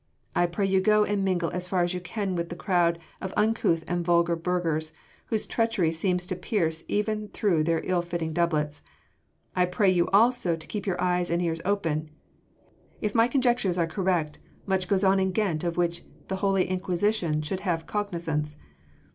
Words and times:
I 0.35 0.47
pray 0.47 0.65
you 0.65 0.81
go 0.81 1.03
and 1.03 1.23
mingle 1.23 1.51
as 1.51 1.67
far 1.67 1.83
as 1.83 1.93
you 1.93 2.01
can 2.01 2.35
with 2.35 2.49
that 2.49 2.55
crowd 2.57 2.97
of 3.21 3.35
uncouth 3.37 3.83
and 3.87 4.03
vulgar 4.03 4.35
burghers 4.35 4.93
whose 5.27 5.45
treachery 5.45 5.91
seems 5.91 6.25
to 6.25 6.35
pierce 6.35 6.83
even 6.87 7.27
through 7.27 7.63
their 7.65 7.81
ill 7.83 8.01
fitting 8.01 8.33
doublets. 8.33 8.81
I 9.55 9.65
pray 9.65 9.91
you 9.91 10.09
also 10.09 10.55
to 10.55 10.65
keep 10.65 10.87
your 10.87 10.99
eyes 10.99 11.29
and 11.29 11.39
ears 11.39 11.61
open... 11.65 12.09
an 13.03 13.11
my 13.13 13.27
conjectures 13.27 13.77
are 13.77 13.85
correct, 13.85 14.39
much 14.65 14.87
goes 14.87 15.03
on 15.03 15.19
in 15.19 15.33
Ghent 15.33 15.63
of 15.63 15.77
which 15.77 16.01
the 16.29 16.37
Holy 16.37 16.65
Inquisition 16.67 17.43
should 17.43 17.59
have 17.59 17.85
cognisance. 17.85 18.57